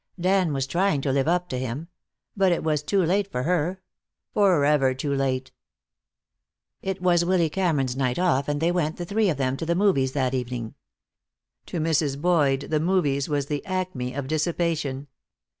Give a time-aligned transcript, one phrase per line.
[0.19, 1.87] Dan was trying to live up to him.
[2.35, 3.83] But it was too late for her.
[4.33, 5.51] Forever too late.
[6.81, 9.75] It was Willy Cameron's night off, and they went, the three of them, to the
[9.75, 10.73] movies that evening.
[11.67, 12.19] To Mrs.
[12.19, 15.05] Boyd the movies was the acme of dissipation.